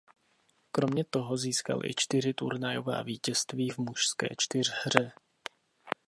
[0.71, 5.11] Kromě toho získal i čtyři turnajová vítězství v mužské čtyřhře.